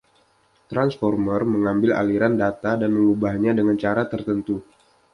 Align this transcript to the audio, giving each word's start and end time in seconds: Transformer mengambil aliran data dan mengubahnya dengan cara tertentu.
Transformer 0.71 1.41
mengambil 1.51 1.91
aliran 2.01 2.33
data 2.43 2.71
dan 2.81 2.89
mengubahnya 2.97 3.51
dengan 3.59 3.75
cara 3.83 4.01
tertentu. 4.13 4.57